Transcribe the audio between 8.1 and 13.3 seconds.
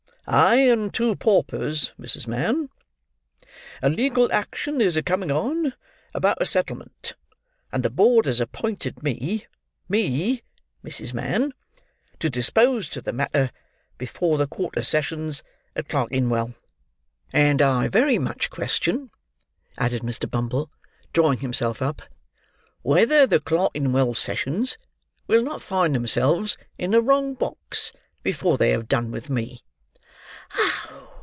has appointed me—me, Mrs. Mann—to dispose to the